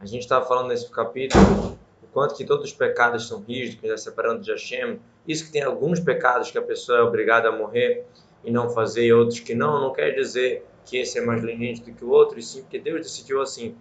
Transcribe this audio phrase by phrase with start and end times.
[0.00, 3.86] A gente estava falando nesse capítulo o quanto que todos os pecados são rígidos, que
[3.86, 4.98] está separando de Hashem.
[5.28, 8.06] Isso que tem alguns pecados que a pessoa é obrigada a morrer
[8.42, 11.82] e não fazer, e outros que não, não quer dizer que esse é mais leniente
[11.82, 13.76] do que o outro, e sim porque Deus decidiu assim.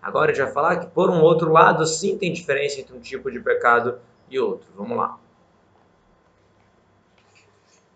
[0.00, 3.40] Agora já falar que por um outro lado sim tem diferença entre um tipo de
[3.40, 3.98] pecado
[4.30, 4.68] e outro.
[4.76, 5.18] Vamos lá.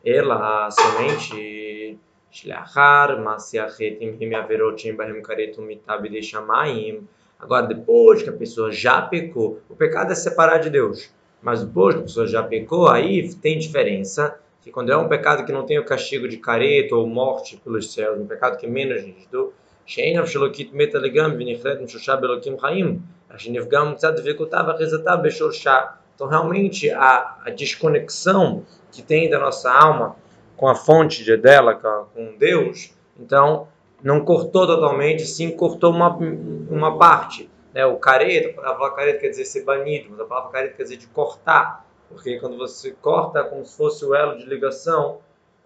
[0.05, 1.97] Ela somente
[2.33, 7.07] Shlachar, Masiachetim, Himiaverotim, Bahim Karetum, Mitab de Shamaim.
[7.40, 11.10] Agora, depois que a pessoa já pecou, o pecado é separar de Deus.
[11.42, 14.40] Mas depois que a pessoa já pecou, aí tem diferença.
[14.62, 17.94] Que quando é um pecado que não tem o castigo de careta ou morte pelos
[17.94, 19.54] céus, um pecado que é menos rígido,
[19.86, 23.00] שאין שלוקית מתה לגמרי ונכרת משלושה באלוקים חיים,
[23.38, 25.78] שנפגם קצת דבקותיו ואחיזתה בשורשה.
[26.16, 30.16] Então, realmente, a, a desconexão que tem da nossa alma
[30.56, 33.68] com a fonte de dela, com Deus, então
[34.03, 37.49] não cortou totalmente, sim cortou uma, uma parte.
[37.73, 37.85] Né?
[37.87, 40.97] O careta, a palavra careta quer dizer ser banido, mas a palavra careta quer dizer
[40.97, 45.19] de cortar, porque quando você corta é como se fosse o elo de ligação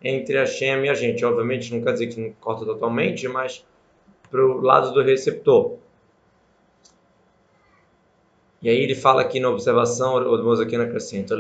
[0.02, 1.24] entre a Shem e a gente.
[1.24, 3.64] Obviamente não quer dizer que não corta totalmente, mas
[4.30, 5.78] para o lado do receptor.
[8.60, 11.34] E aí ele fala aqui na observação, o Moza aqui na acrescenta,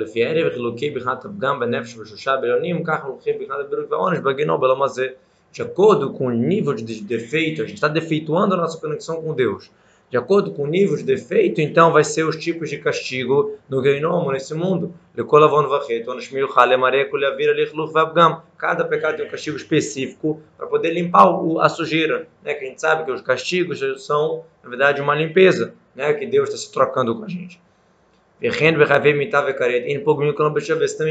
[5.54, 9.32] de acordo com o nível de defeito, a gente está defeituando a nossa conexão com
[9.32, 9.70] Deus.
[10.10, 13.80] De acordo com o nível de defeito, então vai ser os tipos de castigo no
[13.80, 14.92] Geinomo, nesse mundo.
[18.58, 21.24] Cada pecado tem um castigo específico para poder limpar
[21.60, 22.26] a sujeira.
[22.42, 22.54] Né?
[22.54, 25.72] Que a gente sabe que os castigos são, na verdade, uma limpeza.
[25.94, 26.12] Né?
[26.14, 27.60] Que Deus está se trocando com a gente.
[28.40, 28.76] Também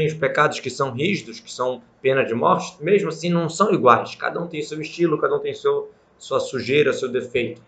[0.06, 4.14] os pecados que são rígidos, que são pena de morte, mesmo assim não são iguais.
[4.14, 7.60] Cada um tem seu estilo, cada um tem seu, sua sujeira, seu defeito.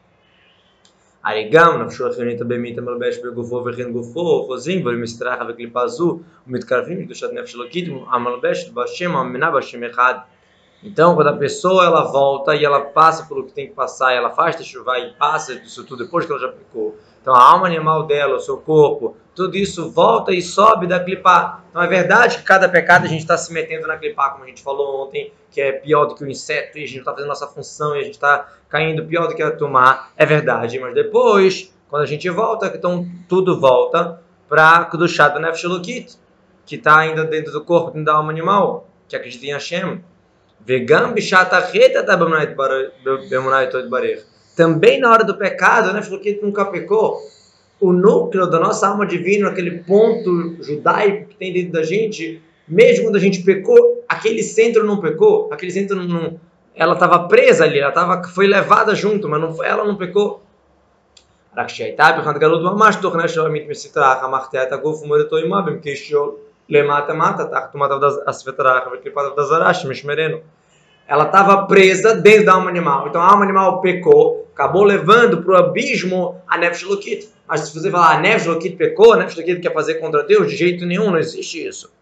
[1.27, 6.25] Arigam, na pessoa, a gente Shua me Bemita Melbesh Begufo, Verren Gufo, Rosim, Vermistraha, Veklipazu,
[6.47, 10.23] Mitkarvim, Dushat Nefshilokidim, Amalbesh, Bashem, Aminabashem Echad.
[10.85, 14.31] Então, quando a pessoa ela volta e ela passa pelo que tem que passar, ela
[14.31, 18.05] faz chuva e passa disso tudo depois que ela já aplicou, então, a alma animal
[18.05, 21.65] dela, o seu corpo, tudo isso volta e sobe da clipá.
[21.69, 24.47] Então, é verdade que cada pecado a gente está se metendo na clipá, como a
[24.47, 27.27] gente falou ontem, que é pior do que o inseto, e a gente está fazendo
[27.27, 30.13] nossa função, e a gente está caindo pior do que a tomar.
[30.17, 35.07] É verdade, mas depois, quando a gente volta, então tudo volta para o do
[35.41, 36.17] Nefesh
[36.65, 40.01] que está ainda dentro do corpo, dentro da alma animal, que acredita em Hashem.
[40.61, 41.13] Vegam
[44.57, 46.03] também na hora do pecado, né?
[46.03, 47.21] Falou que nunca pecou.
[47.79, 53.05] O núcleo da nossa alma divina, aquele ponto judaico que tem dentro da gente, mesmo
[53.05, 56.41] quando a gente pecou, aquele centro não pecou, aquele centro não,
[56.75, 60.43] ela estava presa ali, ela tava, foi levada junto, mas não foi, ela não pecou.
[71.09, 73.09] Ela estava presa dentro da alma animal.
[73.09, 77.29] Então a alma animal pecou, acabou levando para o abismo a Nefesh Lokit.
[77.47, 80.49] Mas se você falar a Nefesh Lokit pecou, a Nefesh Lokit quer fazer contra Deus,
[80.49, 81.93] de jeito nenhum, não existe isso.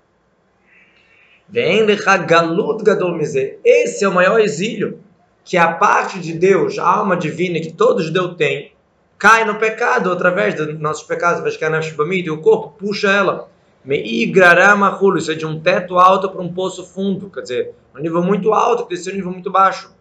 [1.49, 1.85] Vem
[2.27, 5.01] galut gadol Esse é o maior exílio,
[5.45, 8.73] que a parte de Deus, a alma divina que todo judeu tem,
[9.19, 13.11] cai no pecado através dos nossos pecados, através que a nefesh e o corpo puxa
[13.11, 13.51] ela.
[13.85, 18.55] Isso é de um teto alto para um poço fundo, quer dizer, um nível muito
[18.55, 19.93] alto que desceu um nível muito baixo.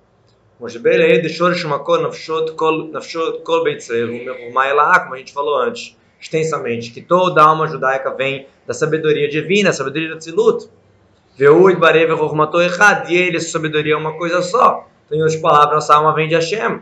[5.03, 9.73] Como a gente falou antes, extensamente, que toda alma judaica vem da sabedoria divina, a
[9.73, 10.69] sabedoria de Tzilut.
[11.37, 14.87] Veud Barev Rohmato Echad, e ele, a sabedoria é uma coisa só.
[15.05, 16.81] Então, em outras palavras, nossa alma vem de Hashem.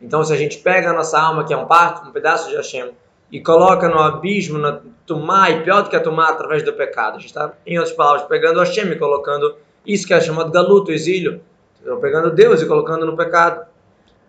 [0.00, 2.56] Então, se a gente pega a nossa alma, que é um parto, um pedaço de
[2.56, 2.92] Hashem,
[3.30, 7.16] e coloca no abismo, na Tumá, e pior do que a Tumá, através do pecado,
[7.16, 9.54] a gente está, em outras palavras, pegando Hashem e colocando
[9.86, 11.42] isso que é chamado galuto, exílio.
[11.84, 13.66] Então, pegando Deus e colocando no pecado.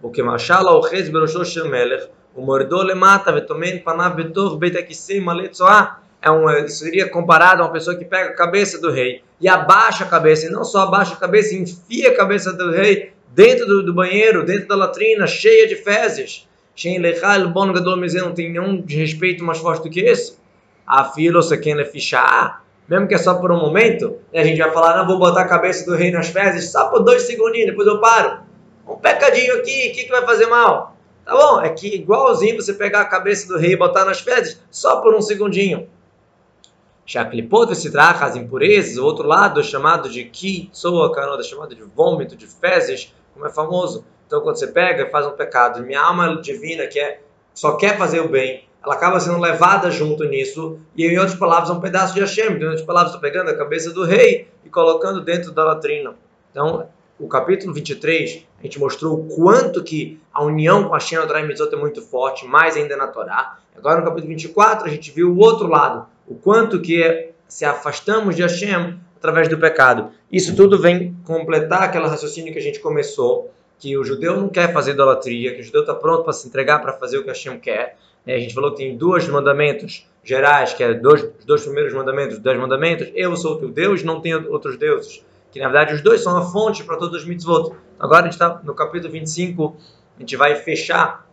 [0.01, 5.21] Porque Mashala o Rez Beroshosh Melech, o Mordor le mata, vetomen panav betor beit akisei
[5.21, 9.47] maletzoah é um, seria comparado a uma pessoa que pega a cabeça do rei e
[9.47, 13.65] abaixa a cabeça, e não só abaixa a cabeça, enfia a cabeça do rei dentro
[13.65, 16.47] do, do banheiro, dentro da latrina, cheia de fezes.
[16.83, 20.37] Não tem nenhum respeito mais forte do que esse.
[20.85, 24.97] A fila, você fichar, mesmo que é só por um momento, a gente vai falar,
[24.97, 27.99] não, vou botar a cabeça do rei nas fezes só por dois segundinhos, depois eu
[27.99, 28.43] paro.
[28.87, 30.95] Um pecadinho aqui, o que, que vai fazer mal?
[31.25, 34.61] Tá bom, é que igualzinho você pegar a cabeça do rei e botar nas fezes
[34.69, 35.89] só por um segundinho.
[37.03, 41.81] Shaklipot vesitrach, as impurezas, o outro lado é chamado de ki, soa canoda, chamado de
[41.81, 44.05] vômito, de fezes, como é famoso.
[44.27, 47.21] Então quando você pega e faz um pecado, minha alma divina, que é
[47.55, 51.69] só quer fazer o bem, ela acaba sendo levada junto nisso, e em outras palavras,
[51.69, 52.51] é um pedaço de Hashem.
[52.51, 56.13] Em outras palavras, estou pegando a cabeça do rei e colocando dentro da latrina.
[56.51, 56.87] Então,
[57.17, 61.73] o capítulo 23, a gente mostrou o quanto que a união com Hashem Torah Mitzvot
[61.73, 63.57] é muito forte, mais ainda na Torá.
[63.75, 68.35] Agora, no capítulo 24, a gente viu o outro lado, o quanto que se afastamos
[68.35, 70.11] de Hashem através do pecado.
[70.31, 74.71] Isso tudo vem completar aquele raciocínio que a gente começou, que o judeu não quer
[74.71, 77.59] fazer idolatria, que o judeu está pronto para se entregar para fazer o que Hashem
[77.59, 77.97] quer.
[78.25, 81.93] É, a gente falou que tem dois mandamentos gerais, que é dois, os dois primeiros
[81.93, 83.09] mandamentos, dez mandamentos.
[83.13, 85.23] Eu sou o teu Deus, não tenho outros deuses.
[85.51, 87.75] Que na verdade os dois são a fonte para todos os mitzvot.
[87.99, 89.77] Agora a gente está no capítulo 25,
[90.17, 91.25] a gente vai fechar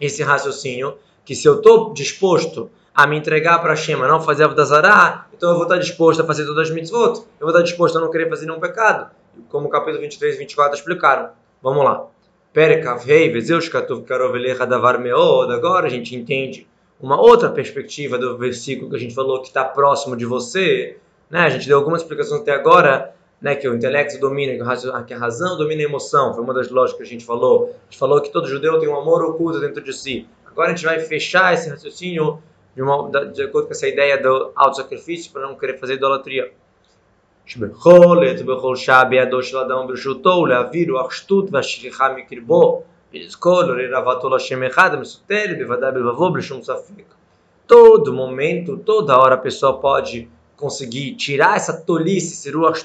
[0.00, 4.64] esse raciocínio, que se eu estou disposto a me entregar para Hashem, não fazer a
[4.64, 7.20] Zará, então eu vou estar disposto a fazer todas as mitzvot.
[7.40, 9.10] Eu vou estar disposto a não querer fazer nenhum pecado.
[9.48, 11.30] Como o capítulo 23 e 24 explicaram.
[11.62, 12.06] Vamos lá.
[15.50, 16.68] Agora a gente entende
[17.00, 20.96] uma outra perspectiva do versículo que a gente falou que está próximo de você.
[21.28, 21.40] Né?
[21.40, 23.12] A gente deu algumas explicações até agora,
[23.42, 23.56] né?
[23.56, 24.52] que o intelecto domina,
[25.04, 26.32] que a razão domina a emoção.
[26.32, 27.74] Foi uma das lógicas que a gente falou.
[27.88, 30.28] A gente falou que todo judeu tem um amor oculto dentro de si.
[30.46, 32.40] Agora a gente vai fechar esse raciocínio
[32.76, 36.52] de, uma, de acordo com essa ideia do auto-sacrifício para não querer fazer idolatria.
[37.45, 42.83] שבכל עת ובכל שעה בידו של אדם וברשותו ולהעביר רוח שטות והשכיחה מקרבו
[43.13, 47.03] ולזכור לרבתו לשם אחד המסותר בוודאי בלבבו בלי שום ספק.
[47.67, 50.27] Todo momento, toda hora a pessoa pode
[50.57, 52.83] conseguir tirar essa tolice, esse ruach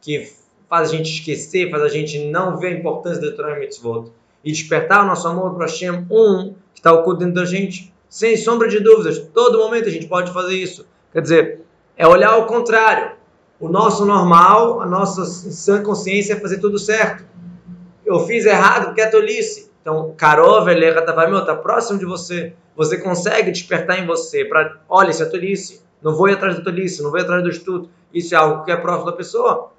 [0.00, 0.32] que
[0.68, 4.10] faz a gente esquecer, faz a gente não ver a importância do Torah Mitzvot
[4.42, 7.92] e despertar o nosso amor para Hashem, um que está oculto dentro da gente.
[8.08, 10.86] Sem sombra de dúvidas, todo momento a gente pode fazer isso.
[11.12, 11.60] Quer dizer,
[11.94, 13.12] é olhar ao contrário
[13.59, 17.25] o nosso normal, a nossa sã consciência é fazer tudo certo.
[18.05, 19.71] Eu fiz errado porque é tolice.
[19.81, 22.53] Então, Karov, meu, está próximo de você.
[22.75, 25.81] Você consegue despertar em você para, olha, isso é tolice.
[26.01, 27.89] Não vou ir atrás da tolice, não vou ir atrás do estudo.
[28.13, 29.71] Isso é algo que é próximo da pessoa.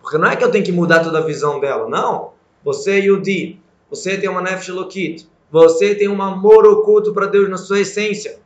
[0.00, 2.32] Porque não é que eu tenho que mudar toda a visão dela, não.
[2.64, 7.48] Você é Yudi, você tem uma Nefesh Lokit, você tem um amor oculto para Deus
[7.48, 8.38] na sua essência.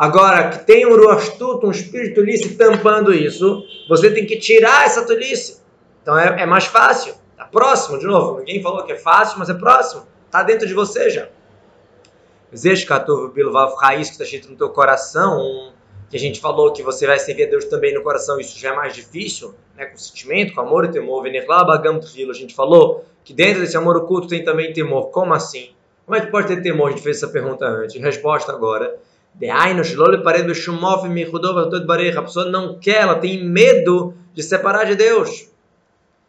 [0.00, 5.04] Agora, que tem um ruastuto, um espírito tolice tampando isso, você tem que tirar essa
[5.04, 5.60] tolice.
[6.00, 7.12] Então é, é mais fácil.
[7.32, 8.38] Está próximo, de novo.
[8.38, 10.06] Ninguém falou que é fácil, mas é próximo.
[10.24, 11.28] Está dentro de você já.
[12.56, 15.74] Zeshkatuv Bilvav Raiz, que está escrito no teu coração,
[16.08, 18.70] que a gente falou que você vai servir a Deus também no coração, isso já
[18.70, 19.84] é mais difícil, né?
[19.84, 21.26] com sentimento, com amor e temor.
[21.26, 25.10] A gente falou que dentro desse amor oculto tem também temor.
[25.10, 25.72] Como assim?
[26.06, 26.88] Como é que pode ter temor?
[26.88, 28.00] A gente fez essa pergunta antes.
[28.00, 28.98] Resposta agora
[32.18, 35.48] a pessoa não quer, ela tem medo de separar de Deus.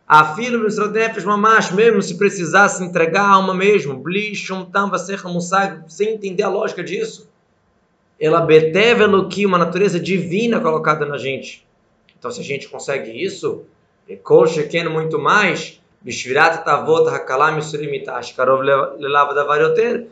[0.07, 0.69] A filha do
[1.23, 4.03] mamash, mesmo se precisasse entregar a alma mesmo,
[5.87, 7.29] sem entender a lógica disso.
[8.19, 11.65] Ela beteve que uma natureza divina colocada na gente.
[12.17, 13.63] Então, se a gente consegue isso,
[14.07, 14.45] Ekol
[14.89, 20.07] muito mais, Bishvirat Tavot Hakalam Surimitash, Karov Lelava da Varioter,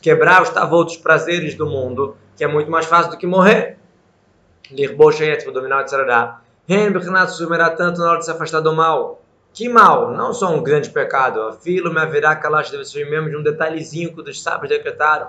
[0.00, 3.78] quebrar os tavot, os prazeres do mundo, que é muito mais fácil do que morrer.
[4.70, 6.40] Lirboshet, para dominar o Tzarará.
[6.68, 9.22] Ren Bechnat sumerá tanto na hora de se afastar do mal.
[9.52, 10.12] Que mal?
[10.12, 11.42] Não só um grande pecado.
[11.42, 15.28] A filo me haverá kalash deve ser mesmo de um detalhezinho que os sábios decretaram.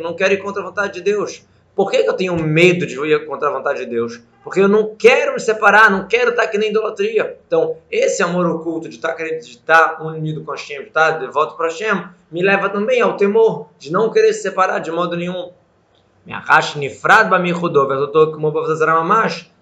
[0.00, 1.44] Não quero ir contra a vontade de Deus.
[1.74, 4.20] Por que, que eu tenho medo de ir contra a vontade de Deus?
[4.44, 7.38] Porque eu não quero me separar, não quero estar aqui na idolatria.
[7.46, 11.54] Então, esse amor oculto de estar, querendo, estar unido com Hashem, de estar de volta
[11.54, 15.50] para Hashem, me leva também ao temor de não querer se separar de modo nenhum.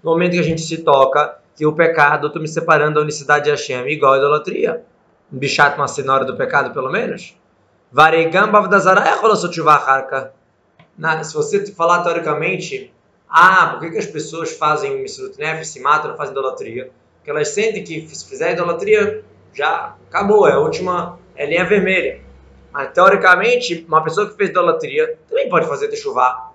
[0.02, 3.44] No momento que a gente se toca, que o pecado, estou me separando da unicidade
[3.44, 4.82] de Hashem, igual a idolatria.
[5.32, 7.36] Um bichat, uma hora do pecado, pelo menos.
[7.92, 9.14] Varegam bavdazara é
[11.00, 12.92] na, se você falar teoricamente,
[13.26, 16.90] ah, por que, que as pessoas fazem Misrut Nefesh, se matam, não fazem idolatria?
[17.16, 22.20] Porque elas sentem que se fizer idolatria, já acabou, é a última é linha vermelha.
[22.70, 26.52] Mas teoricamente, uma pessoa que fez idolatria também pode fazer techuvá.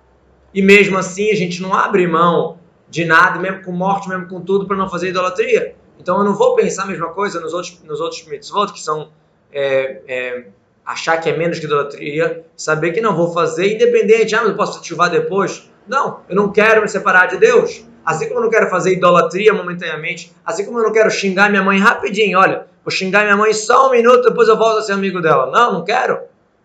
[0.54, 4.40] E mesmo assim, a gente não abre mão de nada, mesmo com morte, mesmo com
[4.40, 5.74] tudo, para não fazer idolatria.
[5.98, 9.10] Então eu não vou pensar a mesma coisa nos outros, nos outros mitzvot, que são
[9.52, 10.46] é, é,
[10.86, 14.78] achar que é menos que idolatria, saber que não vou fazer, independente, ah, eu posso
[14.78, 15.68] ativar depois.
[15.88, 17.84] Não, eu não quero me separar de Deus.
[18.04, 21.62] Assim como eu não quero fazer idolatria momentaneamente, assim como eu não quero xingar minha
[21.62, 24.92] mãe rapidinho, olha, vou xingar minha mãe só um minuto, depois eu volto a ser
[24.92, 25.50] amigo dela.
[25.50, 26.20] Não, não quero.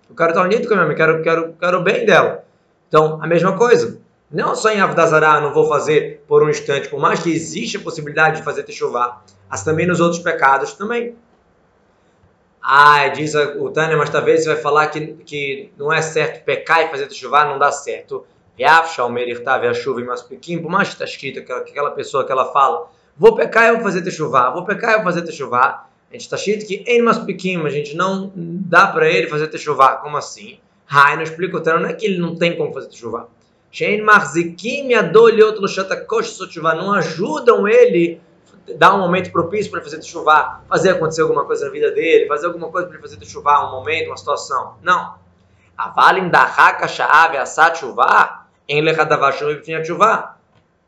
[0.07, 2.43] Eu quero estar unido com a minha mãe, quero, quero, quero o bem dela.
[2.87, 3.99] Então, a mesma coisa.
[4.31, 7.81] Não só em Avdazará não vou fazer por um instante, por mais que exista a
[7.81, 11.15] possibilidade de fazer techuvá, mas também nos outros pecados também.
[12.61, 16.83] Ah, diz o Tânia, mas talvez você vai falar que, que não é certo pecar
[16.83, 18.25] e fazer chuva, não dá certo.
[19.73, 20.01] Chuva
[20.61, 22.87] por mais que está escrito aquela, aquela pessoa que ela fala,
[23.17, 25.87] vou pecar eu vou fazer techuvá, vou pecar eu vou fazer techuvá.
[26.09, 29.95] A gente está escrito que em pequeno, a gente não dá para ele fazer techuvá.
[29.95, 30.59] Como assim?
[30.85, 32.89] Rai, não explica o não é que ele não tem como fazer
[36.35, 38.19] sotchuvá, não ajudam ele
[38.75, 42.47] dar um momento propício para fazer chuva, fazer acontecer alguma coisa na vida dele, fazer
[42.47, 44.75] alguma coisa para ele fazer chuva, um momento, uma situação.
[44.81, 45.15] Não.
[45.77, 50.35] Avalim da haka sha'ave asat chuva, em lechadavashum e chuva.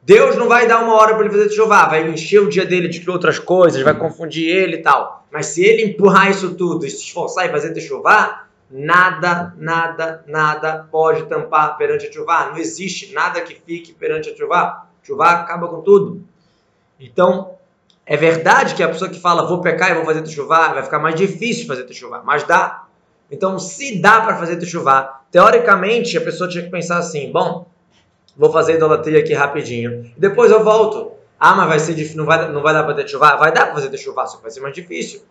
[0.02, 2.90] Deus não vai dar uma hora para ele fazer chuva, vai encher o dia dele
[2.90, 5.26] de outras coisas, vai confundir ele e tal.
[5.32, 11.24] Mas se ele empurrar isso tudo se esforçar e fazer chuva, nada, nada, nada pode
[11.24, 12.50] tampar perante a chuva.
[12.50, 14.86] Não existe nada que fique perante a chuva.
[15.02, 16.24] Chuva acaba com tudo.
[17.00, 17.56] Então,
[18.06, 21.00] é verdade que a pessoa que fala vou pecar e vou fazer chuva vai ficar
[21.00, 22.84] mais difícil fazer chuva, mas dá.
[23.32, 27.68] Então, se dá para fazer chuva, teoricamente a pessoa tinha que pensar assim: bom,
[28.36, 31.14] vou fazer idolatria aqui rapidinho, depois eu volto.
[31.40, 33.36] Ah, mas vai ser difícil, não vai, não vai dar para ter chuva?
[33.36, 35.22] Vai dar para fazer chuva, só que vai ser mais difícil.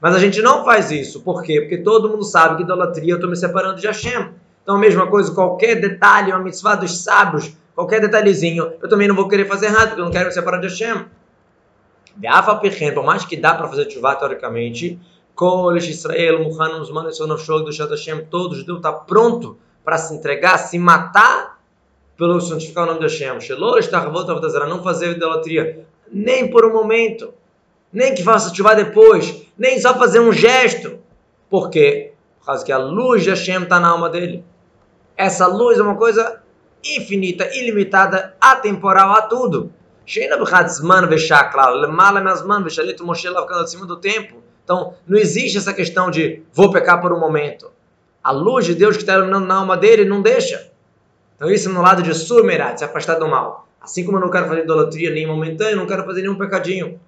[0.00, 1.22] Mas a gente não faz isso.
[1.22, 1.60] Por quê?
[1.60, 4.30] Porque todo mundo sabe que idolatria eu estou me separando de Hashem.
[4.62, 9.14] Então, a mesma coisa, qualquer detalhe, uma mitzvah dos sábios, qualquer detalhezinho, eu também não
[9.14, 11.06] vou querer fazer errado, porque eu não quero me separar de Hashem.
[12.94, 14.98] Por mais que dá para fazer chuva teoricamente,
[15.88, 16.50] Israel,
[18.30, 21.60] todo judeu está pronto para se entregar, se matar
[22.16, 23.38] pelo santificar o nome de Hashem.
[24.68, 27.34] Não fazer idolatria, nem por um momento
[27.92, 30.98] nem que faça chuva depois, nem só fazer um gesto.
[31.48, 32.12] Por quê?
[32.40, 34.44] Por causa que a luz de Hashem está na alma dele.
[35.16, 36.42] Essa luz é uma coisa
[36.84, 39.72] infinita, ilimitada, atemporal a tudo.
[43.86, 44.42] Do tempo.
[44.62, 47.70] Então, não existe essa questão de vou pecar por um momento.
[48.22, 50.70] A luz de Deus que está iluminando na alma dele não deixa.
[51.36, 53.68] Então, isso no lado de surmerat, se afastar do mal.
[53.80, 56.98] Assim como eu não quero fazer idolatria nem momentânea, não quero fazer nenhum pecadinho.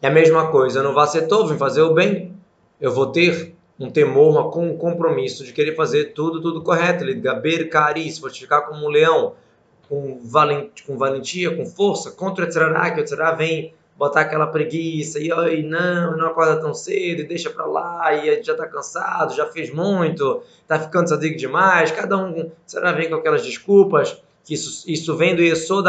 [0.00, 2.34] É a mesma coisa, não vá ser todo em fazer o bem.
[2.80, 7.04] Eu vou ter um temor, um compromisso de querer fazer tudo, tudo correto.
[7.20, 9.34] Gaber cari, se fortificar como um leão,
[9.90, 14.46] com, valent, com valentia, com força, contra o Etzerará, que o Etzerará vem botar aquela
[14.46, 18.66] preguiça, e aí não, não acorda tão cedo, e deixa pra lá, e já tá
[18.66, 24.16] cansado, já fez muito, tá ficando sadico demais, cada um, será vem com aquelas desculpas,
[24.44, 25.84] que isso, isso vem do Yesod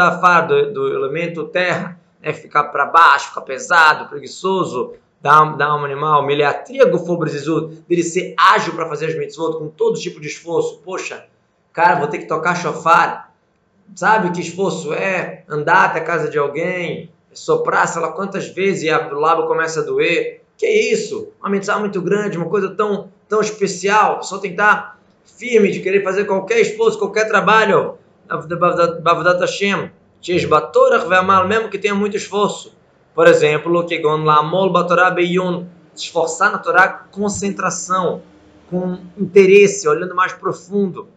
[0.48, 6.26] do, do elemento terra, né, ficar para baixo, ficar pesado, preguiçoso, da, da alma animal,
[6.26, 10.80] meliatria gofobrezizu, dele ser ágil para fazer as mitzvot com todo tipo de esforço.
[10.84, 11.24] Poxa,
[11.72, 13.31] cara, vou ter que tocar chofar.
[13.94, 15.44] Sabe que esforço é?
[15.48, 19.80] Andar até a casa de alguém, soprar, sei lá quantas vezes e o lábio começa
[19.80, 20.42] a doer.
[20.56, 21.28] Que isso?
[21.40, 24.22] Uma mitzvah muito grande, uma coisa tão, tão especial.
[24.22, 27.98] Só tentar firme de querer fazer qualquer esforço, qualquer trabalho.
[28.28, 29.90] Bavadat Hashem
[31.48, 32.74] mesmo que tenha muito esforço.
[33.14, 33.98] Por exemplo, que
[35.10, 38.22] beyun, esforçar na Torá concentração,
[38.70, 41.08] com interesse, olhando mais profundo.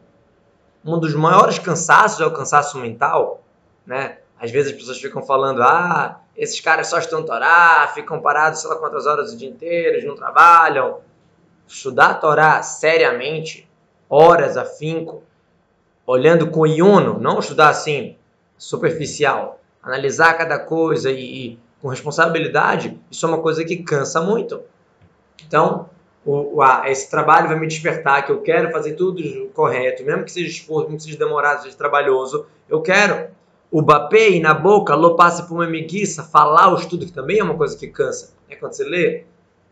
[0.86, 3.42] Um dos maiores cansaços é o cansaço mental,
[3.86, 4.20] né?
[4.40, 8.70] Às vezes as pessoas ficam falando, ah, esses caras só estão Torá, ficam parados sei
[8.70, 11.00] lá quantas horas o dia inteiro, não trabalham.
[11.68, 13.68] Estudar Torá seriamente,
[14.08, 15.24] horas afinco,
[16.06, 18.16] olhando com iono, não estudar assim,
[18.58, 24.62] superficial, analisar cada coisa e, e, com responsabilidade, isso é uma coisa que cansa muito.
[25.48, 25.90] Então,
[26.26, 29.22] o, o, esse trabalho vai me despertar que eu quero fazer tudo
[29.54, 33.30] correto, mesmo que seja esforço, mesmo que seja demorado, seja trabalhoso, eu quero.
[33.72, 37.44] O bapei na boca, lo passe por uma miguiça, falar o estudo, que também é
[37.44, 38.34] uma coisa que cansa.
[38.50, 39.24] É quando você lê,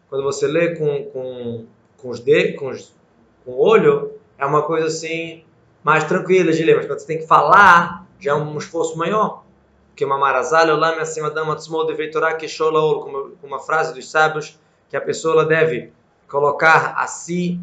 [0.09, 1.65] quando você lê com, com,
[1.97, 2.71] com os dedos, com,
[3.45, 5.43] com o olho, é uma coisa assim
[5.83, 9.43] mais tranquila de ler, mas quando você tem que falar, já é um esforço maior.
[9.95, 14.59] Que uma marazalha, lá acima da matzmol de veitorá que como uma frase dos sábios,
[14.89, 15.91] que a pessoa deve
[16.33, 17.61] colocar a si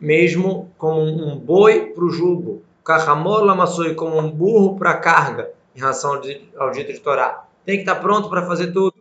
[0.00, 5.52] mesmo como um boi para o jugo, kahamor massoi como um burro para a carga,
[5.72, 7.44] em relação ao dito de Torá.
[7.64, 8.92] Tem que estar pronto para fazer tudo.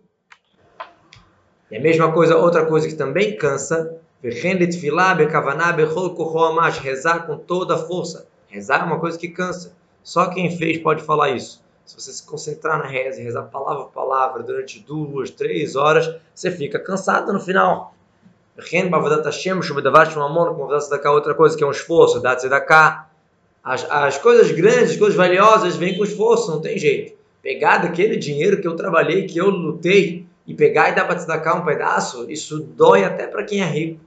[1.71, 3.97] E a mesma coisa, outra coisa que também cansa,
[6.77, 8.27] rezar com toda a força.
[8.47, 9.75] Rezar é uma coisa que cansa.
[10.03, 11.65] Só quem fez pode falar isso.
[11.87, 16.15] Se você se concentrar na reza e rezar palavra por palavra durante duas, três horas,
[16.35, 17.95] você fica cansado no final.
[21.11, 22.21] Outra coisa que é um esforço,
[22.61, 23.09] cá.
[23.63, 27.13] As, as coisas grandes, as coisas valiosas, vêm com esforço, não tem jeito.
[27.43, 31.55] Pegar daquele dinheiro que eu trabalhei, que eu lutei, e pegar e dar para tzedakah
[31.55, 33.99] um pedaço, isso dói até para quem é rico.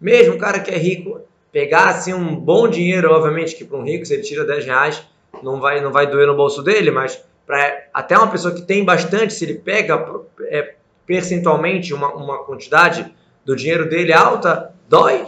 [0.00, 1.20] Mesmo o cara que é rico,
[1.52, 5.02] pegar assim um bom dinheiro, obviamente que para um rico, se ele tira 10 reais,
[5.42, 8.84] não vai, não vai doer no bolso dele, mas para até uma pessoa que tem
[8.84, 10.74] bastante, se ele pega é,
[11.06, 13.12] percentualmente uma, uma quantidade
[13.44, 15.26] do dinheiro dele alta, dói,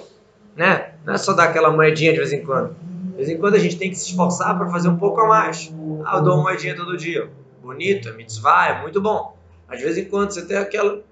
[0.54, 0.94] né?
[1.04, 2.74] Não é só dar aquela moedinha de vez em quando.
[3.10, 5.28] De vez em quando a gente tem que se esforçar para fazer um pouco a
[5.28, 5.72] mais.
[6.04, 7.30] Ah, eu dou uma moedinha todo dia.
[7.62, 9.36] Bonito, é mitzvah, é muito bom.
[9.68, 11.02] Mas de vez em quando você tem aquela.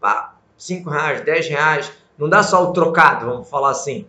[0.00, 1.92] Pá, 5 reais, 10 reais.
[2.18, 4.06] Não dá só o trocado, vamos falar assim.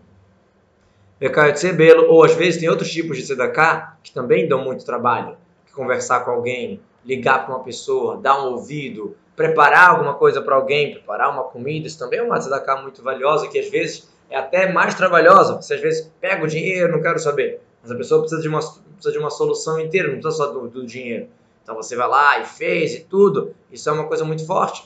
[1.20, 4.86] Pecaio de sebelo, ou às vezes tem outros tipos de sedaká que também dão muito
[4.86, 5.36] trabalho.
[5.74, 10.94] Conversar com alguém, ligar para uma pessoa, dar um ouvido, preparar alguma coisa para alguém,
[10.94, 14.74] preparar uma comida, isso também é uma tzedakah muito valiosa, que às vezes é até
[14.74, 15.62] mais trabalhosa.
[15.62, 17.62] Você às vezes pega o dinheiro, não quero saber.
[17.84, 20.68] Mas a pessoa precisa de uma, precisa de uma solução inteira, não precisa só do,
[20.68, 21.28] do dinheiro.
[21.62, 23.54] Então você vai lá e fez e tudo.
[23.72, 24.84] Isso é uma coisa muito forte.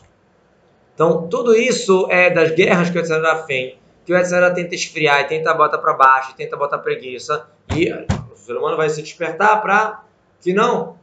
[0.93, 5.21] Então tudo isso é das guerras que o Yetzirah tem, que o Yetzirah tenta esfriar
[5.21, 7.47] e tenta botar para baixo, tenta botar preguiça.
[7.73, 10.03] E o ser humano vai se despertar para
[10.41, 10.99] que não.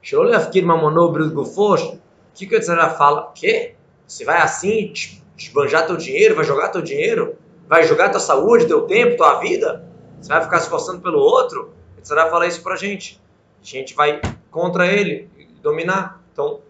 [0.00, 1.98] Shololeafkir mamonou brusgofosh
[2.38, 3.32] que, que o Yetzirah fala?
[3.34, 3.74] Que?
[4.06, 4.92] Você vai assim
[5.36, 7.36] desbanjar teu dinheiro, vai jogar teu dinheiro,
[7.68, 9.84] vai jogar tua saúde, teu tempo, tua vida?
[10.20, 11.74] Você vai ficar se esforçando pelo outro?
[11.96, 13.20] O Yetzirah fala isso pra gente.
[13.60, 15.28] A gente vai contra ele
[15.60, 16.22] dominar.
[16.32, 16.60] Então,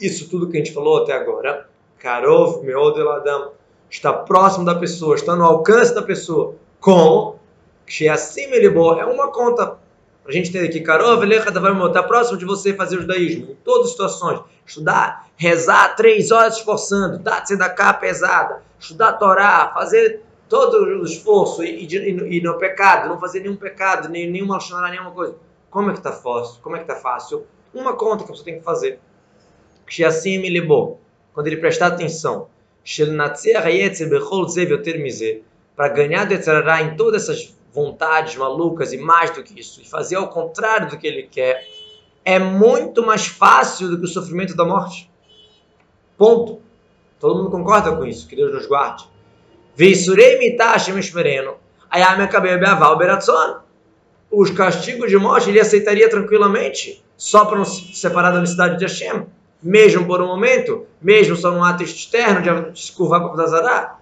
[0.00, 1.68] isso tudo que a gente falou até agora,
[1.98, 3.52] Karov, Meodeladam,
[3.90, 6.54] está próximo da pessoa, está no alcance da pessoa.
[6.80, 7.38] Como?
[7.86, 9.78] Que assim ele é uma conta
[10.28, 11.24] a gente tem aqui, Karov,
[11.88, 14.40] está próximo de você fazer o judaísmo, em todas as situações.
[14.66, 21.86] Estudar, rezar três horas esforçando, dar cá pesada, estudar Torá, fazer todo o esforço e,
[21.86, 24.58] e, e, no pecado, não fazer nenhum pecado, nem, nenhuma
[24.90, 25.34] nenhuma coisa.
[25.70, 26.60] Como é que está fácil?
[26.62, 27.46] Como é que está fácil?
[27.72, 28.98] Uma conta que você tem que fazer.
[29.86, 31.00] Que assim me levou,
[31.32, 32.48] quando ele prestar atenção,
[35.74, 40.16] para ganhar do em todas essas vontades malucas e mais do que isso, e fazer
[40.16, 41.66] ao contrário do que ele quer,
[42.24, 45.10] é muito mais fácil do que o sofrimento da morte.
[46.16, 46.60] Ponto.
[47.18, 49.08] Todo mundo concorda com isso, que Deus nos guarde.
[54.30, 58.84] Os castigos de morte ele aceitaria tranquilamente, só para não se separar da necessidade de
[58.84, 59.26] Hashem,
[59.62, 63.98] mesmo por um momento, mesmo só num ato externo de se curvar para Zazará.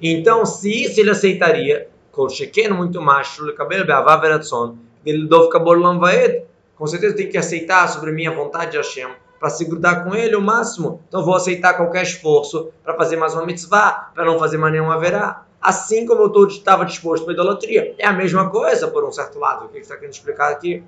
[0.00, 1.88] Então, se isso ele aceitaria,
[2.20, 6.44] Kol Sheken, muito mais, cabelo Be'avá Veratzon, ele dov Kabor Vaed.
[6.76, 10.36] Com certeza tem que aceitar sobre minha vontade de Hashem, para se grudar com ele
[10.36, 11.02] o máximo.
[11.08, 14.98] Então vou aceitar qualquer esforço para fazer mais uma mitzvah, para não fazer mais nenhuma
[14.98, 15.46] verá.
[15.62, 17.94] Assim como eu estava disposto para idolatria.
[17.96, 19.64] É a mesma coisa, por um certo lado.
[19.64, 20.84] O que está querendo explicar aqui?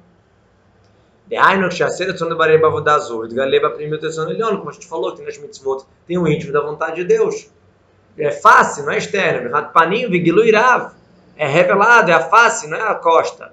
[1.30, 1.40] Como
[4.68, 7.50] a gente falou, tem nas mitzvot, tem o íntimo da vontade de Deus.
[8.18, 9.50] É fácil, não é externo.
[9.72, 10.92] Paninho, vigilu irav
[11.36, 13.52] é revelado, é a face, não é a costa.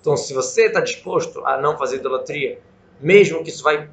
[0.00, 2.60] Então, se você está disposto a não fazer idolatria,
[3.00, 3.88] mesmo que isso vai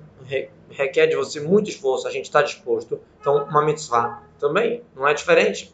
[0.69, 3.00] requer de você muito esforço, a gente está disposto.
[3.19, 5.74] Então, uma mitzvah também não é diferente.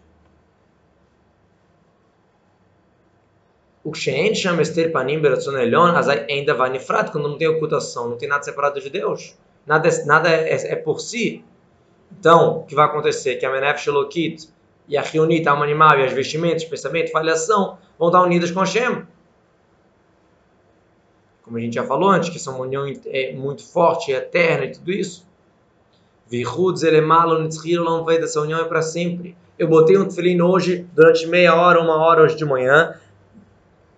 [3.84, 5.96] O Kshen chama Esther Panim Beratzonelion,
[6.30, 9.38] ainda vai nifrat, quando não tem ocultação, não tem nada separado de Deus.
[9.66, 11.44] Nada, é, nada é, é, é por si.
[12.12, 13.38] Então, o que vai acontecer?
[13.38, 14.50] Que a Menef Shalokit,
[14.88, 19.04] e a Rionita, alma animal, e as vestimentas, pensamento, falhação, vão estar unidas com Hashem.
[21.42, 24.72] Como a gente já falou antes, que são uma união é, muito forte, eterna e
[24.72, 25.28] tudo isso.
[28.24, 29.36] Essa união é para sempre.
[29.58, 32.96] Eu botei um tefilim hoje, durante meia hora, uma hora hoje de manhã.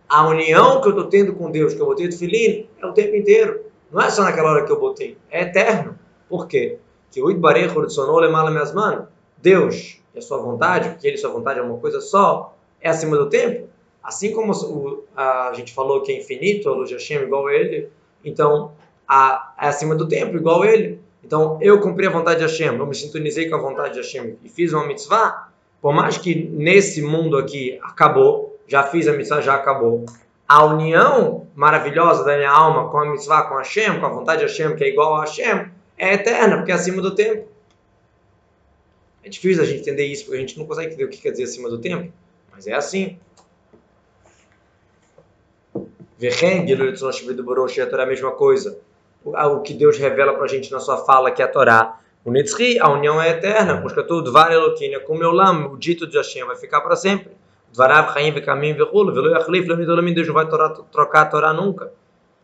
[0.07, 2.93] A união que eu estou tendo com Deus, que eu botei o tefilim, é o
[2.93, 3.61] tempo inteiro.
[3.91, 5.17] Não é só naquela hora que eu botei.
[5.29, 5.97] É eterno.
[6.27, 6.77] Por quê?
[7.11, 9.07] Que o Idbarei Hurtsonou Lemala Mesman.
[9.37, 13.17] Deus a sua vontade, porque ele e sua vontade é uma coisa só, é acima
[13.17, 13.67] do tempo.
[14.03, 17.53] Assim como o, a, gente falou que é infinito, a luz de Hashem igual a
[17.53, 17.89] ele,
[18.23, 18.71] então
[19.07, 20.99] a, é acima do tempo igual a ele.
[21.23, 24.37] Então eu cumpri a vontade de Hashem, eu me sintonizei com a vontade de Hashem
[24.43, 25.49] e fiz uma mitzvah,
[25.81, 30.05] por mais que nesse mundo aqui acabou, já fiz a mitzvah, já acabou.
[30.47, 34.47] A união maravilhosa da minha alma com a mitzvah, com Hashem, com a vontade de
[34.47, 37.47] Hashem, que é igual a Hashem, é eterna, porque é acima do tempo.
[39.29, 41.29] É difícil a gente entender isso, porque a gente não consegue entender o que quer
[41.29, 42.11] dizer acima do tempo,
[42.51, 43.19] mas é assim.
[48.01, 48.79] é a mesma coisa.
[49.23, 51.99] O que Deus revela para a gente na sua fala, que é a Torá.
[52.25, 53.75] O Nitzri, a união é eterna.
[53.75, 57.31] Busca tudo, Dvar Eloquina, com meu lam, o dito de Hashem vai ficar para sempre.
[57.71, 60.47] Dvarav, Chaim, Vekamim, Vechul, Velo Yachlif, Deus não vai
[60.91, 61.93] trocar a Torá nunca.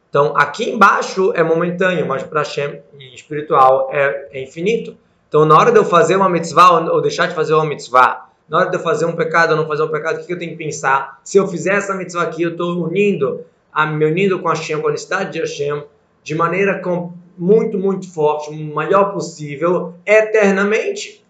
[0.07, 2.79] Então, aqui embaixo é momentâneo, mas para Hashem
[3.11, 4.95] espiritual é, é, infinito.
[5.35, 8.57] Então, na hora de eu fazer uma mitzvah ou deixar de fazer uma mitzvah, na
[8.57, 10.51] hora de eu fazer um pecado ou não fazer um pecado, o que eu tenho
[10.51, 11.19] que pensar?
[11.25, 14.87] Se eu fizer essa mitzvah aqui, eu estou unindo, a, me unindo com Hashem, com
[14.87, 15.83] a necessidade de Hashem,
[16.23, 21.21] de maneira com, muito, muito forte, o maior possível, eternamente.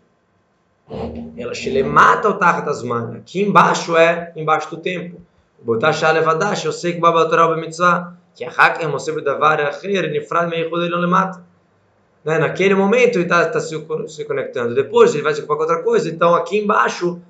[1.36, 3.18] Ela Shile mata o Tartasman.
[3.18, 5.20] Aqui embaixo é embaixo do tempo.
[5.64, 10.12] Botar Shalevadash, eu sei que Baba Torah mitzvah, que a Hakem, o Sebe Davar, Acher,
[10.12, 11.44] Nifrad, Meichud, ele não mata.
[12.26, 12.40] Né?
[12.40, 13.76] Naquele momento ele está tá se,
[14.08, 14.74] se conectando.
[14.74, 16.10] Depois ele vai se ocupar com outra coisa.
[16.10, 17.22] Então aqui embaixo,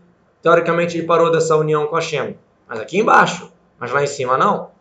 [0.42, 2.38] teoricamente, ele parou dessa união com Hashem.
[2.68, 4.72] Mas aqui embaixo, mas lá em cima não.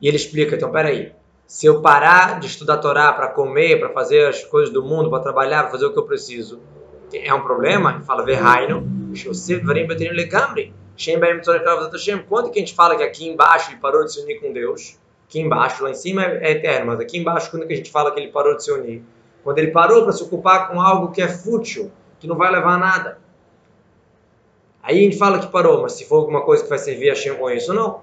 [0.00, 1.12] E ele explica, então peraí.
[1.46, 5.08] Se eu parar de estudar a Torá para comer, para fazer as coisas do mundo,
[5.08, 6.60] para trabalhar, para fazer o que eu preciso,
[7.14, 8.00] é um problema?
[8.00, 8.84] Fala, Verraino,
[12.28, 14.98] quando que a gente fala que aqui embaixo ele parou de se unir com Deus?
[15.27, 18.11] Aqui embaixo, lá em cima é eterno, mas aqui embaixo, quando que a gente fala
[18.11, 19.03] que ele parou de se unir?
[19.43, 22.75] Quando ele parou para se ocupar com algo que é fútil, que não vai levar
[22.75, 23.19] a nada.
[24.83, 27.15] Aí a gente fala que parou, mas se for alguma coisa que vai servir a
[27.15, 28.01] Shem com isso, não.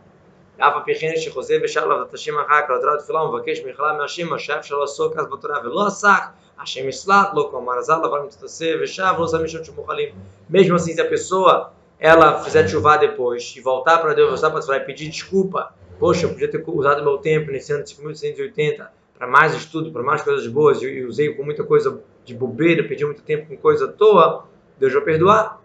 [0.58, 3.92] אף על פי כן שחוזר ושאל עליו את השם אחר כך לתורה תפילה ומבקש מחילה
[3.92, 6.22] מהשם השאף שלא עשו כס בתורה ולא עסק
[6.58, 10.12] Hashem Islat, Lokomar Azalavar Mitzvah Veshav, Los Amishot Shumuchalim.
[10.48, 14.60] Mesmo assim, se a pessoa ela fizer chuvar depois e voltar para Deus, voltar para
[14.60, 15.72] Torá e pedir desculpa,
[16.03, 20.03] poxa, eu podia ter usado meu tempo nesse ano de 5180 para mais estudo, para
[20.03, 23.85] mais coisas boas e usei com muita coisa de bobeira, perdi muito tempo com coisa
[23.85, 24.45] à toa,
[24.77, 25.61] Deus vai perdoar.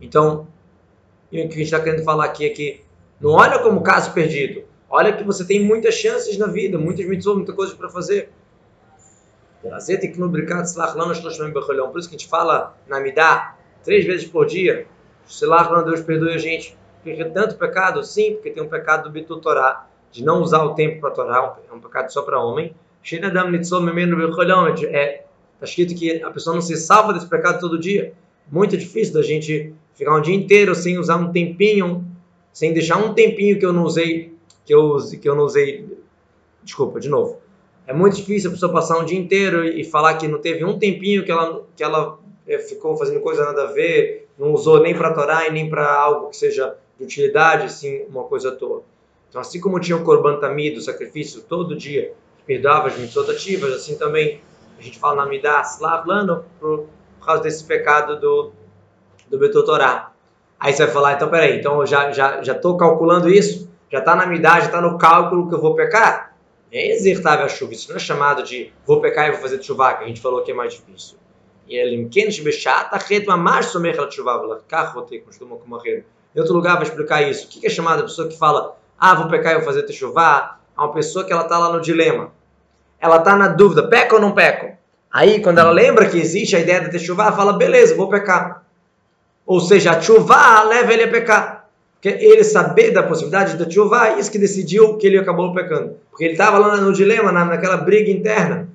[0.00, 0.48] Então,
[1.28, 2.84] o que a gente está querendo falar aqui é que
[3.20, 7.36] não olha como caso perdido, olha que você tem muitas chances na vida, muitas mitzvot,
[7.36, 8.28] muita coisa para fazer.
[9.62, 9.86] Por isso
[12.08, 14.88] que a gente fala na Midá três vezes por dia.
[15.28, 16.76] Selach Deus perdoe a gente.
[17.16, 18.02] Porque tanto pecado?
[18.04, 21.58] Sim, porque tem um pecado do Bitu Torá, de não usar o tempo para Torá,
[21.70, 22.74] é um pecado só para homem.
[24.86, 28.12] É, está escrito que a pessoa não se salva desse pecado todo dia.
[28.50, 32.04] Muito difícil da gente ficar um dia inteiro sem usar um tempinho,
[32.52, 35.98] sem deixar um tempinho que eu não usei, que eu, que eu não usei.
[36.62, 37.38] Desculpa, de novo
[37.88, 40.78] é muito difícil a pessoa passar um dia inteiro e falar que não teve um
[40.78, 44.94] tempinho que ela, que ela é, ficou fazendo coisa nada a ver, não usou nem
[44.94, 48.82] para Torá e nem para algo que seja de utilidade, assim, uma coisa à toa.
[49.28, 53.30] Então, assim como tinha o Korban Tamid, o sacrifício todo dia, que perdoava as mitzvot
[53.30, 54.40] ativas, assim também
[54.78, 56.86] a gente fala na Midah, Slavlano, por,
[57.24, 58.52] causa desse pecado do,
[59.28, 60.12] do Betotorá.
[60.58, 63.98] Aí você vai falar, então peraí, então eu já já já estou calculando isso, já
[63.98, 66.34] está na Midah, já está no cálculo que eu vou pecar?
[66.72, 67.72] É exertável a chuva.
[67.72, 70.42] Isso não é chamado de vou pecar e vou fazer chuva, que a gente falou
[70.42, 71.18] que é mais difícil.
[71.66, 71.96] E ele
[76.38, 77.46] Em outro lugar vai explicar isso.
[77.46, 80.60] O que é chamado a pessoa que fala, ah, vou pecar e vou fazer techuvá?
[80.76, 82.30] É uma pessoa que ela está lá no dilema.
[83.00, 84.78] Ela está na dúvida, peca ou não peco?
[85.12, 88.62] Aí, quando ela lembra que existe a ideia da techuvá, fala, beleza, vou pecar.
[89.44, 91.68] Ou seja, a chuva leva ele a pecar.
[91.94, 95.96] Porque ele saber da possibilidade da Tshuva, é isso que decidiu que ele acabou pecando.
[96.08, 98.68] Porque ele estava lá no dilema, na, naquela briga interna.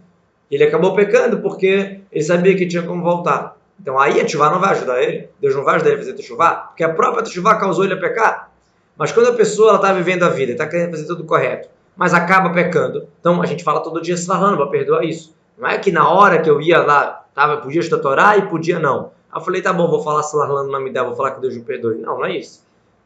[0.51, 3.55] Ele acabou pecando porque ele sabia que tinha como voltar.
[3.79, 5.29] Então aí a Tshuva não vai ajudar ele.
[5.39, 7.99] Deus não vai ajudar ele a fazer Tshuva, porque a própria Tshuva causou ele a
[7.99, 8.51] pecar.
[8.97, 12.51] Mas quando a pessoa está vivendo a vida, está querendo fazer tudo correto, mas acaba
[12.51, 15.35] pecando, então a gente fala todo dia falando para perdoar isso.
[15.57, 18.77] Não é que na hora que eu ia lá, tava, podia estudar Torá e podia
[18.77, 19.11] não.
[19.31, 21.63] Aí eu falei, tá bom, vou falar Salarlando na Midá, vou falar que Deus me
[21.63, 21.97] perdoe.
[21.97, 22.63] Não, não é isso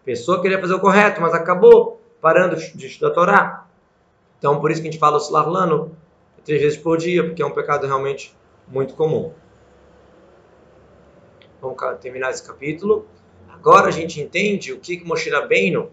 [0.07, 3.65] pessoa queria fazer o correto, mas acabou parando de estudar a Torá.
[4.39, 5.91] Então, por isso que a gente fala o
[6.45, 8.33] três vezes por dia, porque é um pecado realmente
[8.69, 9.33] muito comum.
[11.61, 13.05] Vamos terminar esse capítulo.
[13.49, 15.89] Agora a gente entende o que, que Moshe Rabbeinu,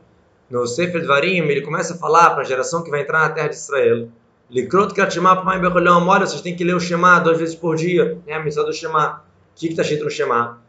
[0.51, 3.49] no Sefer Dvarim, ele começa a falar para a geração que vai entrar na terra
[3.49, 4.09] de Israel.
[4.51, 6.07] Likrot Kratimah Pamai Becholham.
[6.07, 8.19] Olha, vocês têm que ler o Shema duas vezes por dia.
[8.27, 9.25] É a missão do Shema.
[9.53, 10.63] O que está escrito no Shema?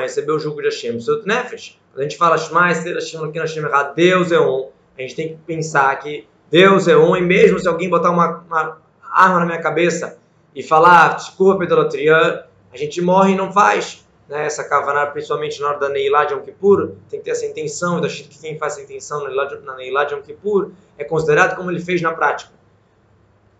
[0.00, 0.98] Receber o jugo de Hashem.
[0.98, 1.78] Seu Nefesh.
[1.92, 3.62] Quando a gente fala Shema Hashem
[3.94, 7.68] Deus é um, a gente tem que pensar que Deus é um, e mesmo se
[7.68, 8.78] alguém botar uma, uma
[9.12, 10.18] arma na minha cabeça
[10.54, 14.06] e falar desculpa idolatria, a gente morre e não faz.
[14.28, 14.46] Né?
[14.46, 18.00] Essa kavaná, principalmente na hora da Neilá de Yom Kippur, tem que ter essa intenção,
[18.00, 21.80] da que quem faz essa intenção na Neilá de Yom Kippur é considerado como ele
[21.80, 22.52] fez na prática.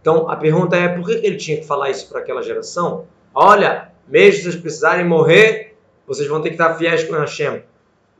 [0.01, 3.07] Então a pergunta é por que ele tinha que falar isso para aquela geração?
[3.35, 7.63] Olha, mesmo se vocês precisarem morrer, vocês vão ter que estar fiéis com Hashem.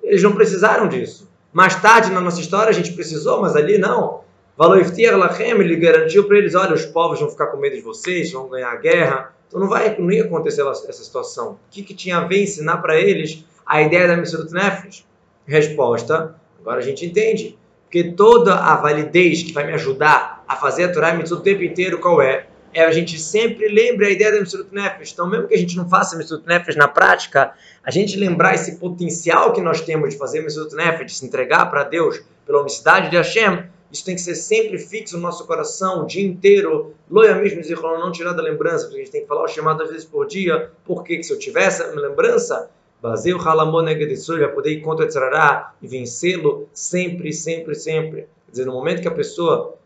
[0.03, 1.31] Eles não precisaram disso.
[1.53, 4.26] Mais tarde na nossa história a gente precisou, mas ali não.
[4.57, 8.33] Valoiftir Lachem, ele garantiu para eles: olha, os povos vão ficar com medo de vocês,
[8.33, 9.35] vão ganhar a guerra.
[9.47, 11.53] Então não, vai, não ia acontecer essa situação.
[11.53, 15.05] O que, que tinha a ver ensinar para eles a ideia da Messias Nefesh?
[15.47, 17.59] Resposta: agora a gente entende.
[17.85, 21.63] Porque toda a validez que vai me ajudar a fazer a Torá Mitzvot o tempo
[21.63, 22.47] inteiro, qual é?
[22.75, 25.13] É a gente sempre lembra a ideia da Mitzvot Nefesh.
[25.13, 27.53] Então, mesmo que a gente não faça Mitzvot Nefesh na prática,
[27.85, 31.71] a gente lembrar esse potencial que nós temos de fazer Mitzvot Nefesh, de se entregar
[31.71, 36.03] para Deus pela unicidade de Hashem, isso tem que ser sempre fixo no nosso coração,
[36.03, 36.95] o dia inteiro.
[37.11, 37.63] Loia mesmo,
[37.99, 40.27] não tirar da lembrança, porque a gente tem que falar o chamado às vezes por
[40.27, 40.71] dia.
[40.85, 42.69] Por que se eu tivesse uma lembrança,
[43.01, 48.23] Baseu Halamonegedesur, vai poder ir contra o Tzarará e vencê-lo sempre, sempre, sempre.
[48.47, 49.77] Quer dizer, no momento que a pessoa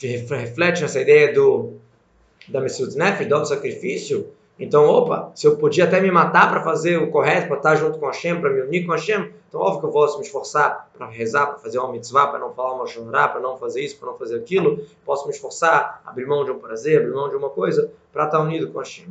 [0.00, 1.74] reflete nessa ideia do
[2.48, 6.96] da Messias Nefesh, do sacrifício, então, opa, se eu podia até me matar para fazer
[6.96, 9.86] o correto, para estar junto com Hashem, para me unir com Hashem, então óbvio que
[9.86, 13.26] eu posso me esforçar para rezar, para fazer uma mitzvah, para não falar uma shonará,
[13.28, 14.84] para não fazer isso, para não fazer aquilo.
[15.04, 18.40] Posso me esforçar, abrir mão de um prazer, abrir mão de uma coisa, para estar
[18.40, 19.06] unido com Hashem.